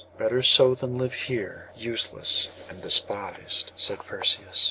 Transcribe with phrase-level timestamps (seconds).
[0.17, 4.59] 'Better so than live here, useless and despised,' said Perseus.